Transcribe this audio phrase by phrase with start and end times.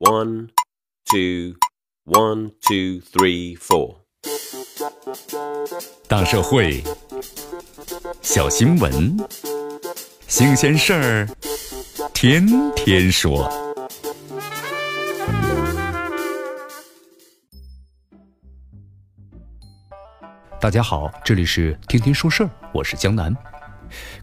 [0.00, 0.50] One,
[1.10, 1.56] two,
[2.04, 3.96] one, two, three, four.
[6.06, 6.84] 大社会，
[8.22, 9.16] 小新闻，
[10.28, 11.28] 新鲜事儿，
[12.14, 13.50] 天天说。
[20.60, 23.36] 大家好，这里是天天说事儿，我是江南。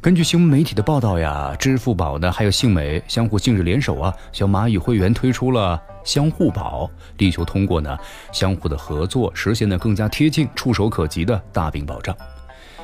[0.01, 7.97] 根据新闻媒体的报道呀，支付宝呢还有信美相互近日联手啊，向蚂蚁会员推出了相互宝，力求通过呢
[8.31, 12.15] 相互的合作，实现呢更加贴近、触手可及的大病保障。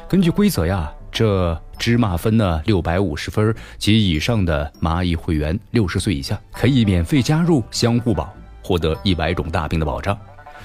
[0.08, 10.17] 根据规则呀，这芝麻分呢六百五十分及以上的蚂蚁会员，六十岁以下可以免费加入相互宝，获得一百种大病的保障。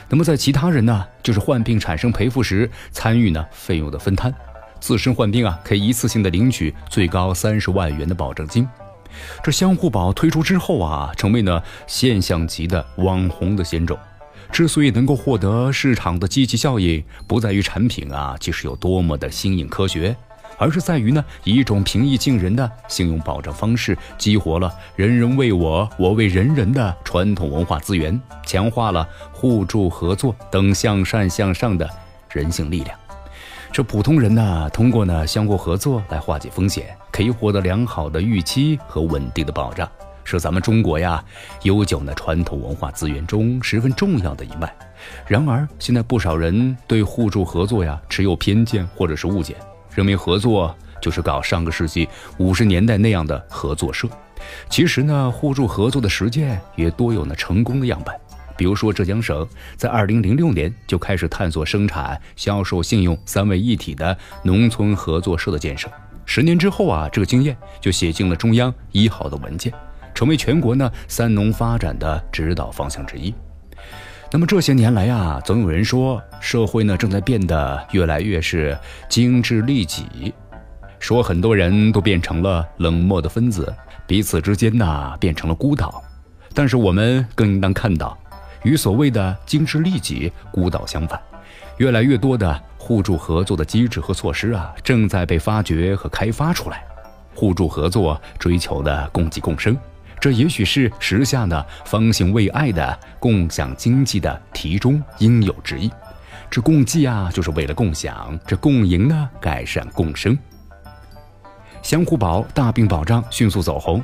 [0.09, 4.33] 那么在其他人呢，就是患病产生赔付时参与呢费用的分摊。
[4.81, 8.67] 自身患病啊，可以一次性的领取最高三十万元的保证金。
[9.43, 13.99] 这相互保推出之后啊，成为呢现象级的网红的险种。
[14.53, 20.15] 之所以能够获得市场的积极效应，不在于产品啊其实有多么的新颖科学，
[20.57, 31.89] 而是在于呢以一种平易近人的信用保障方式，激活了“人人为我，我为人人”的传统文化资源，强化了互助合作等向善向上的
[32.31, 32.97] 人性力量。
[33.77, 39.87] 这普通人呢，通过呢相互合作来化解风险，可以获得良好的预期和稳定的保障，
[40.25, 41.23] 是咱们中国呀
[41.65, 44.75] 悠久的传统文化资源中十分重要的一脉。
[45.27, 49.55] 然而，现在不少人对互助合作呀持有偏见或者是误解，
[49.95, 54.09] 认为合作就是搞上个世纪五十年代那样的合作社。
[54.71, 58.15] 其实呢，互助合作的实践也多有呢成功的样本。
[58.57, 65.89] 比如说，浙江省在二零零六年就开始探索生产、销售信用三位一体的农村合作社的建设。
[66.25, 69.73] 十年之后啊，这个经验就写进了中央一号的文件，
[70.15, 73.33] 成为全国呢三农发展的指导方向之一。
[74.33, 78.77] 那么这些年来啊，总有人说社会呢正在变得越来越是
[79.09, 80.35] 精致利己，
[80.99, 83.73] 说很多人都变成了冷漠的分子，
[84.05, 86.03] 彼此之间呢变成了孤岛。
[86.53, 88.19] 但是我们更应当看到。
[88.63, 91.21] 与所谓的精致利己、孤岛相反，
[91.79, 96.85] 越来越多的互助合作的机制和措施啊，正在被发掘和开发出来。
[97.35, 99.77] 互助合作追求的共济共生，
[100.19, 105.91] 这也许是时下的方兴未艾的共享经济的题中应有之意。
[106.49, 110.39] 这共济啊，就是为了共享；这共赢呢，改善共生。
[111.83, 114.03] 相互保大病保障迅速走红。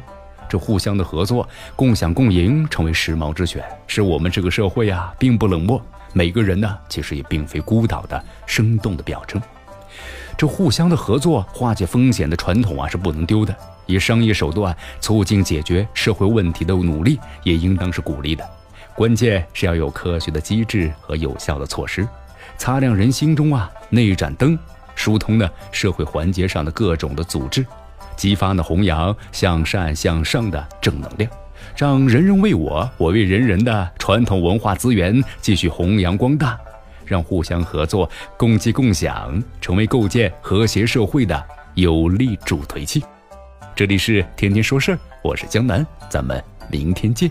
[0.53, 5.83] 这互相的合作、共享共赢成为时髦之选，是我们这个社会啊，并不冷漠，
[6.13, 9.41] 每个人呢，其实也并非孤岛的生动的表征。
[10.37, 13.57] 这互相的合作、化解风险的传统啊，是不能丢的。
[13.87, 18.47] 以商业手段促进解决社会问题的努力，也应当是鼓励的。
[18.95, 22.07] 关键是要有科学的机制和有效的措施，
[22.59, 24.59] 擦亮人心中啊那一盏灯，
[24.95, 27.65] 疏通呢社会环节上的各种的组织。
[28.17, 31.31] 激发呢弘扬向善向上的正能量，
[31.77, 36.59] 让人人为我，我为人人的传统文化资源继续弘扬光大，
[37.05, 41.43] 让互相合作、共济共享成为构建和谐社会的
[41.75, 43.03] 有力助推器。
[43.75, 47.31] 这里是天天说事儿，我是江南，咱们明天见。